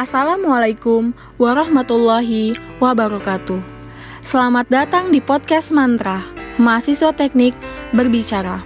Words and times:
Assalamualaikum 0.00 1.12
warahmatullahi 1.36 2.56
wabarakatuh. 2.80 3.60
Selamat 4.24 4.64
datang 4.72 5.12
di 5.12 5.20
podcast 5.20 5.76
Mantra, 5.76 6.24
mahasiswa 6.56 7.12
teknik 7.12 7.52
berbicara. 7.92 8.64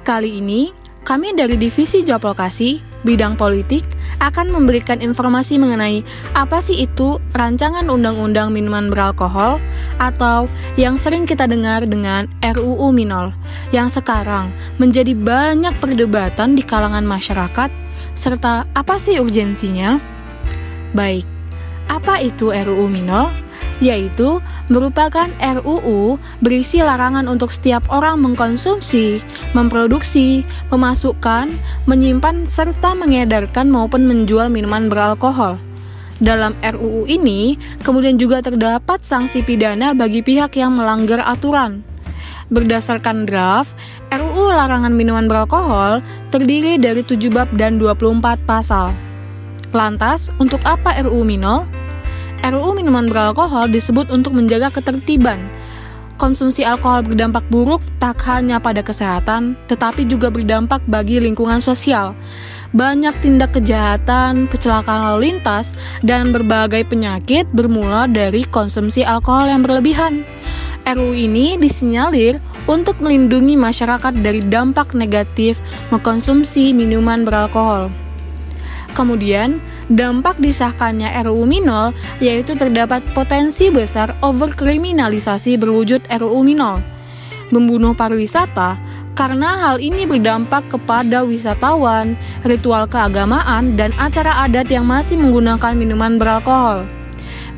Kali 0.00 0.40
ini, 0.40 0.72
kami 1.04 1.36
dari 1.36 1.60
Divisi 1.60 2.00
Job 2.00 2.24
Lokasi, 2.24 2.80
bidang 3.04 3.36
politik, 3.36 3.84
akan 4.24 4.48
memberikan 4.48 5.04
informasi 5.04 5.60
mengenai 5.60 6.00
apa 6.32 6.64
sih 6.64 6.88
itu 6.88 7.20
rancangan 7.36 7.84
undang-undang 7.92 8.48
minuman 8.48 8.88
beralkohol 8.88 9.60
atau 10.00 10.48
yang 10.80 10.96
sering 10.96 11.28
kita 11.28 11.44
dengar 11.44 11.84
dengan 11.84 12.24
RUU 12.40 12.88
Minol, 12.96 13.36
yang 13.76 13.92
sekarang 13.92 14.48
menjadi 14.80 15.12
banyak 15.12 15.76
perdebatan 15.76 16.56
di 16.56 16.64
kalangan 16.64 17.04
masyarakat, 17.04 17.68
serta 18.16 18.64
apa 18.72 18.96
sih 18.96 19.20
urgensinya? 19.20 20.19
Baik, 20.90 21.22
apa 21.86 22.18
itu 22.18 22.50
RUU 22.50 22.90
Minol? 22.90 23.30
Yaitu 23.80 24.44
merupakan 24.68 25.30
RUU 25.40 26.20
berisi 26.44 26.84
larangan 26.84 27.30
untuk 27.30 27.48
setiap 27.48 27.86
orang 27.88 28.20
mengkonsumsi, 28.20 29.24
memproduksi, 29.56 30.44
memasukkan, 30.68 31.48
menyimpan, 31.88 32.44
serta 32.44 32.92
mengedarkan 32.92 33.72
maupun 33.72 34.04
menjual 34.04 34.52
minuman 34.52 34.92
beralkohol. 34.92 35.56
Dalam 36.20 36.52
RUU 36.60 37.08
ini, 37.08 37.56
kemudian 37.80 38.20
juga 38.20 38.44
terdapat 38.44 39.00
sanksi 39.00 39.40
pidana 39.40 39.96
bagi 39.96 40.20
pihak 40.20 40.52
yang 40.60 40.76
melanggar 40.76 41.24
aturan. 41.24 41.80
Berdasarkan 42.52 43.24
draft, 43.24 43.72
RUU 44.12 44.52
larangan 44.52 44.92
minuman 44.92 45.24
beralkohol 45.24 46.04
terdiri 46.28 46.76
dari 46.76 47.00
7 47.00 47.30
bab 47.32 47.48
dan 47.56 47.80
24 47.80 48.20
pasal. 48.44 49.09
Lantas, 49.70 50.34
untuk 50.42 50.58
apa 50.66 50.98
RUU 50.98 51.22
Minol? 51.22 51.62
RUU 52.42 52.74
minuman 52.74 53.06
beralkohol 53.06 53.70
disebut 53.70 54.10
untuk 54.10 54.34
menjaga 54.34 54.72
ketertiban. 54.72 55.38
Konsumsi 56.18 56.66
alkohol 56.66 57.06
berdampak 57.06 57.46
buruk 57.48 57.80
tak 57.96 58.20
hanya 58.28 58.60
pada 58.60 58.84
kesehatan, 58.84 59.56
tetapi 59.70 60.04
juga 60.04 60.28
berdampak 60.28 60.84
bagi 60.84 61.16
lingkungan 61.16 61.62
sosial. 61.62 62.12
Banyak 62.76 63.24
tindak 63.24 63.56
kejahatan, 63.56 64.44
kecelakaan 64.50 65.00
lalu 65.14 65.32
lintas, 65.32 65.72
dan 66.04 66.28
berbagai 66.34 66.84
penyakit 66.86 67.48
bermula 67.54 68.04
dari 68.10 68.44
konsumsi 68.44 69.00
alkohol 69.06 69.48
yang 69.48 69.62
berlebihan. 69.64 70.26
RUU 70.84 71.14
ini 71.14 71.54
disinyalir 71.56 72.42
untuk 72.66 72.98
melindungi 72.98 73.54
masyarakat 73.54 74.12
dari 74.20 74.42
dampak 74.42 74.92
negatif 74.92 75.62
mengkonsumsi 75.94 76.74
minuman 76.74 77.22
beralkohol. 77.22 78.09
Kemudian, 78.92 79.62
dampak 79.86 80.38
disahkannya 80.42 81.10
RUU 81.26 81.46
Minol 81.46 81.94
yaitu 82.18 82.58
terdapat 82.58 83.02
potensi 83.14 83.70
besar 83.70 84.14
overkriminalisasi 84.22 85.56
berwujud 85.58 86.04
RUU 86.10 86.40
Minol. 86.42 86.82
Membunuh 87.50 87.94
pariwisata 87.94 88.78
karena 89.18 89.58
hal 89.58 89.82
ini 89.82 90.06
berdampak 90.06 90.70
kepada 90.70 91.26
wisatawan, 91.26 92.14
ritual 92.46 92.86
keagamaan, 92.86 93.74
dan 93.74 93.90
acara 93.98 94.46
adat 94.46 94.70
yang 94.70 94.86
masih 94.86 95.18
menggunakan 95.18 95.74
minuman 95.74 96.16
beralkohol. 96.16 96.86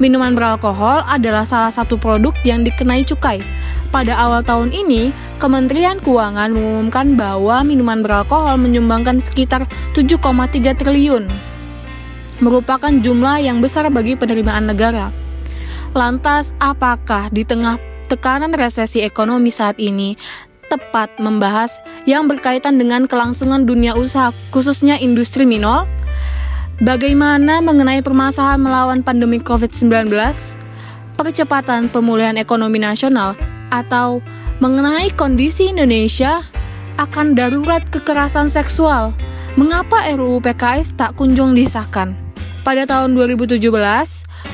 Minuman 0.00 0.34
beralkohol 0.34 1.04
adalah 1.06 1.46
salah 1.46 1.70
satu 1.70 2.00
produk 2.00 2.32
yang 2.42 2.64
dikenai 2.64 3.04
cukai. 3.06 3.38
Pada 3.92 4.16
awal 4.16 4.40
tahun 4.40 4.72
ini, 4.72 5.12
Kementerian 5.36 6.00
Keuangan 6.00 6.48
mengumumkan 6.56 7.12
bahwa 7.12 7.60
minuman 7.60 8.00
beralkohol 8.00 8.56
menyumbangkan 8.56 9.20
sekitar 9.20 9.68
7,3 9.92 10.72
triliun 10.72 11.28
merupakan 12.42 12.90
jumlah 12.90 13.38
yang 13.38 13.62
besar 13.62 13.86
bagi 13.92 14.18
penerimaan 14.18 14.66
negara. 14.66 15.14
Lantas, 15.94 16.56
apakah 16.58 17.30
di 17.30 17.46
tengah 17.46 17.78
tekanan 18.10 18.50
resesi 18.56 19.04
ekonomi 19.04 19.52
saat 19.52 19.78
ini 19.78 20.18
tepat 20.66 21.20
membahas 21.20 21.76
yang 22.08 22.26
berkaitan 22.26 22.80
dengan 22.80 23.04
kelangsungan 23.06 23.68
dunia 23.68 23.94
usaha, 23.94 24.34
khususnya 24.50 24.98
industri 24.98 25.44
minol? 25.44 25.84
Bagaimana 26.82 27.62
mengenai 27.62 28.00
permasalahan 28.00 28.58
melawan 28.58 29.00
pandemi 29.04 29.38
COVID-19? 29.38 30.10
Percepatan 31.12 31.92
pemulihan 31.92 32.34
ekonomi 32.40 32.80
nasional 32.80 33.36
atau 33.72 34.20
mengenai 34.60 35.08
kondisi 35.16 35.72
Indonesia 35.72 36.44
akan 37.00 37.32
darurat 37.32 37.80
kekerasan 37.88 38.52
seksual? 38.52 39.16
Mengapa 39.56 40.04
RUU 40.12 40.44
PKS 40.44 40.92
tak 40.96 41.16
kunjung 41.16 41.56
disahkan? 41.56 42.12
Pada 42.62 42.86
tahun 42.86 43.18
2017, 43.18 43.58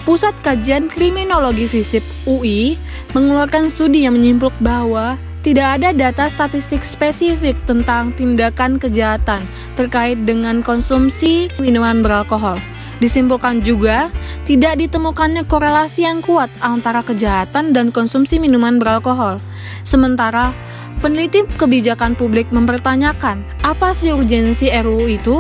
Pusat 0.09 0.35
Kajian 0.41 0.89
Kriminologi 0.89 1.69
FISIP 1.69 2.01
UI 2.25 2.81
mengeluarkan 3.13 3.69
studi 3.69 4.09
yang 4.09 4.17
menyimpulkan 4.17 4.57
bahwa 4.65 5.21
tidak 5.45 5.79
ada 5.79 5.93
data 5.93 6.25
statistik 6.27 6.83
spesifik 6.83 7.55
tentang 7.69 8.17
tindakan 8.17 8.81
kejahatan 8.81 9.45
terkait 9.77 10.19
dengan 10.25 10.65
konsumsi 10.65 11.53
minuman 11.61 12.01
beralkohol. 12.01 12.57
Disimpulkan 12.99 13.63
juga, 13.63 14.11
tidak 14.43 14.79
ditemukannya 14.83 15.47
korelasi 15.47 16.03
yang 16.07 16.19
kuat 16.19 16.51
antara 16.59 17.07
kejahatan 17.07 17.71
dan 17.71 17.95
konsumsi 17.95 18.43
minuman 18.43 18.83
beralkohol. 18.83 19.39
Sementara, 19.87 20.51
peneliti 20.99 21.47
kebijakan 21.47 22.19
publik 22.19 22.51
mempertanyakan, 22.51 23.47
apa 23.63 23.95
sih 23.95 24.11
urgensi 24.11 24.67
RUU 24.71 25.07
itu? 25.07 25.37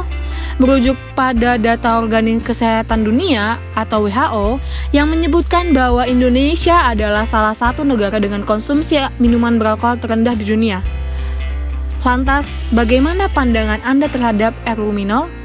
merujuk 0.58 0.98
pada 1.14 1.54
data 1.54 2.02
Organik 2.02 2.42
Kesehatan 2.42 3.06
Dunia 3.06 3.56
atau 3.78 4.10
WHO 4.10 4.58
yang 4.90 5.06
menyebutkan 5.06 5.70
bahwa 5.70 6.02
Indonesia 6.04 6.90
adalah 6.90 7.22
salah 7.24 7.54
satu 7.54 7.86
negara 7.86 8.18
dengan 8.18 8.42
konsumsi 8.42 8.98
minuman 9.22 9.56
beralkohol 9.56 10.02
terendah 10.02 10.34
di 10.34 10.44
dunia. 10.44 10.82
Lantas, 12.02 12.70
bagaimana 12.74 13.30
pandangan 13.30 13.82
Anda 13.86 14.10
terhadap 14.10 14.54
RUU 14.66 14.90
Minol? 14.90 15.37